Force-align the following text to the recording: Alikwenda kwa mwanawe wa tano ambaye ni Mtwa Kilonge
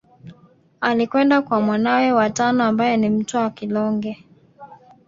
Alikwenda 0.81 1.41
kwa 1.41 1.61
mwanawe 1.61 2.11
wa 2.11 2.29
tano 2.29 2.63
ambaye 2.63 2.97
ni 2.97 3.09
Mtwa 3.09 3.49
Kilonge 3.49 4.25